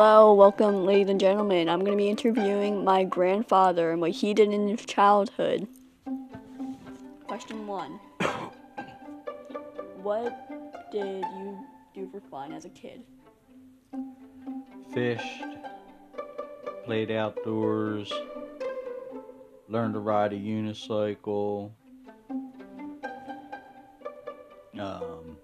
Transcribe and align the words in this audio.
Hello, 0.00 0.32
welcome, 0.32 0.86
ladies 0.86 1.08
and 1.08 1.18
gentlemen. 1.18 1.68
I'm 1.68 1.80
going 1.80 1.90
to 1.90 1.96
be 1.96 2.08
interviewing 2.08 2.84
my 2.84 3.02
grandfather 3.02 3.90
and 3.90 4.00
what 4.00 4.12
he 4.12 4.32
did 4.32 4.52
in 4.52 4.68
his 4.68 4.86
childhood. 4.86 5.66
Question 7.26 7.66
one 7.66 7.98
What 10.00 10.92
did 10.92 11.24
you 11.24 11.58
do 11.96 12.08
for 12.12 12.20
fun 12.30 12.52
as 12.52 12.64
a 12.64 12.68
kid? 12.68 13.02
Fished, 14.94 15.42
played 16.84 17.10
outdoors, 17.10 18.12
learned 19.68 19.94
to 19.94 19.98
ride 19.98 20.32
a 20.32 20.36
unicycle, 20.36 21.72
um, 24.78 25.36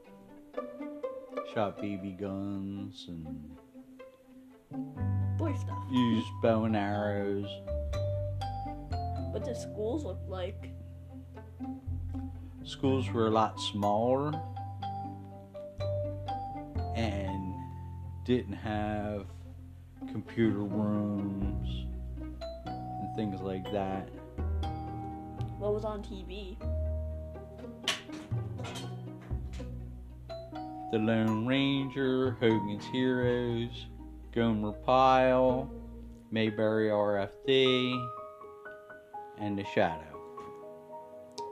shot 1.52 1.76
BB 1.76 2.20
guns, 2.20 3.06
and 3.08 3.56
Boy 5.36 5.54
stuff. 5.54 5.78
used 5.90 6.28
bow 6.42 6.64
and 6.64 6.76
arrows. 6.76 7.46
What 9.30 9.44
did 9.44 9.56
schools 9.56 10.04
look 10.04 10.20
like? 10.28 10.70
Schools 12.64 13.10
were 13.10 13.26
a 13.26 13.30
lot 13.30 13.60
smaller 13.60 14.32
and 16.96 17.54
didn't 18.24 18.54
have 18.54 19.26
computer 20.10 20.62
rooms 20.62 21.86
and 22.66 23.16
things 23.16 23.40
like 23.40 23.70
that. 23.72 24.08
What 25.58 25.74
was 25.74 25.84
on 25.84 26.02
TV? 26.02 26.56
The 30.90 30.98
Lone 30.98 31.46
Ranger, 31.46 32.36
Hogan's 32.40 32.84
Heroes, 32.86 33.86
Gomer 34.34 34.72
Pyle, 34.72 35.70
Mayberry 36.32 36.88
RFD, 36.88 38.04
and 39.38 39.56
The 39.56 39.64
Shadow. 39.72 40.02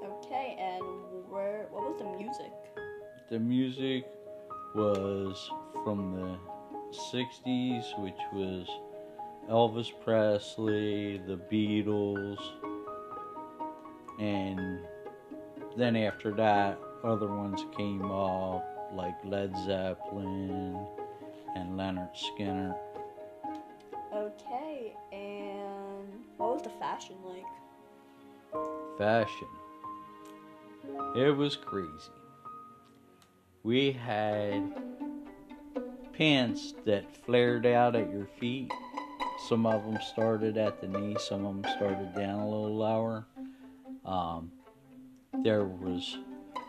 Okay, 0.02 0.56
and 0.58 0.82
where? 1.30 1.68
what 1.70 1.84
was 1.84 2.00
the 2.00 2.18
music? 2.18 2.52
The 3.30 3.38
music 3.38 4.04
was 4.74 5.48
from 5.84 6.16
the 6.16 6.36
60s, 7.12 8.02
which 8.02 8.18
was 8.32 8.66
Elvis 9.48 9.92
Presley, 10.02 11.18
the 11.18 11.36
Beatles, 11.36 12.40
and 14.18 14.80
then 15.76 15.94
after 15.94 16.32
that, 16.32 16.80
other 17.04 17.28
ones 17.28 17.64
came 17.76 18.10
up 18.10 18.64
like 18.92 19.14
Led 19.24 19.56
Zeppelin 19.64 20.84
Lynyrd 21.82 22.14
Skynyrd. 22.14 22.76
Okay, 24.14 24.94
and 25.10 26.06
what 26.36 26.54
was 26.54 26.62
the 26.62 26.70
fashion 26.78 27.16
like? 27.24 27.42
Fashion. 28.98 29.48
It 31.16 31.36
was 31.36 31.56
crazy. 31.56 31.90
We 33.64 33.90
had 33.90 34.62
pants 36.12 36.74
that 36.84 37.16
flared 37.24 37.66
out 37.66 37.96
at 37.96 38.12
your 38.12 38.28
feet. 38.38 38.70
Some 39.48 39.66
of 39.66 39.84
them 39.84 39.98
started 40.12 40.56
at 40.56 40.80
the 40.80 40.86
knee, 40.86 41.16
some 41.18 41.44
of 41.44 41.62
them 41.62 41.72
started 41.76 42.14
down 42.14 42.38
a 42.38 42.48
little 42.48 42.76
lower. 42.76 43.26
Um, 44.04 44.52
there 45.42 45.64
was 45.64 46.16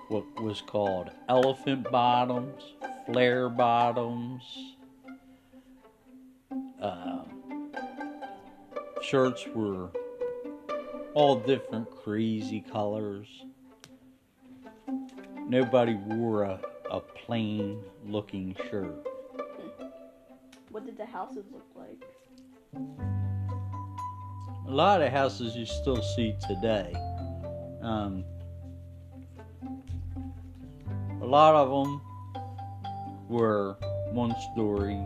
what 0.10 0.42
was 0.42 0.62
called 0.62 1.12
elephant 1.30 1.92
bottoms, 1.92 2.64
flare 3.06 3.48
bottoms. 3.50 4.73
Um, 6.84 7.72
shirts 9.02 9.48
were 9.56 9.90
all 11.14 11.38
different 11.38 11.90
crazy 11.90 12.60
colors. 12.60 13.28
Nobody 15.48 15.94
wore 15.94 16.44
a, 16.44 16.60
a 16.92 17.00
plain 17.00 17.82
looking 18.06 18.54
shirt. 18.70 19.08
What 20.72 20.86
did 20.86 20.98
the 20.98 21.06
houses 21.06 21.46
look 21.54 21.66
like? 21.74 22.04
A 24.68 24.72
lot 24.72 25.02
of 25.02 25.10
houses 25.10 25.56
you 25.56 25.66
still 25.66 26.02
see 26.02 26.36
today. 26.46 26.94
Um, 27.82 28.26
a 31.22 31.26
lot 31.26 31.56
of 31.56 31.70
them 31.70 32.02
were 33.30 33.78
one 34.12 34.36
story. 34.52 35.02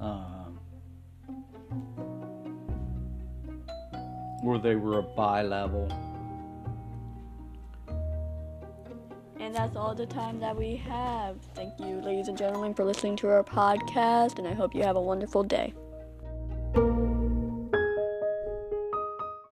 Um, 0.00 0.60
where 4.42 4.58
they 4.58 4.76
were 4.76 4.98
a 4.98 5.02
bi 5.02 5.42
level. 5.42 5.88
And 9.40 9.54
that's 9.54 9.76
all 9.76 9.94
the 9.94 10.06
time 10.06 10.38
that 10.40 10.56
we 10.56 10.76
have. 10.76 11.36
Thank 11.54 11.80
you, 11.80 12.00
ladies 12.00 12.28
and 12.28 12.36
gentlemen, 12.36 12.74
for 12.74 12.84
listening 12.84 13.16
to 13.16 13.28
our 13.28 13.42
podcast, 13.42 14.38
and 14.38 14.46
I 14.46 14.52
hope 14.52 14.74
you 14.74 14.82
have 14.82 14.96
a 14.96 15.00
wonderful 15.00 15.42
day. 15.42 15.72